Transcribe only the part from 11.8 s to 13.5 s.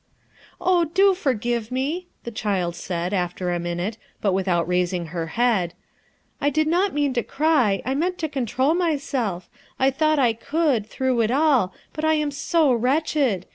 but I am m wretched!